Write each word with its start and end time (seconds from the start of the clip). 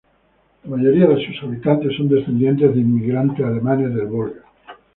La 0.63 0.75
mayoría 0.77 1.05
de 1.05 1.23
sus 1.23 1.43
habitantes 1.43 1.95
son 1.95 2.09
descendientes 2.09 2.73
de 2.73 2.81
inmigrantes 2.81 3.45
alemanes 3.45 3.93
del 3.93 4.07
Volga. 4.07 4.41